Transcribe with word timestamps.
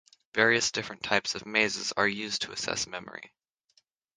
Various 0.33 0.71
different 0.71 1.03
types 1.03 1.35
of 1.35 1.45
mazes 1.45 1.91
are 1.91 2.07
used 2.07 2.41
to 2.41 2.51
assess 2.51 2.87
memory. 2.87 3.35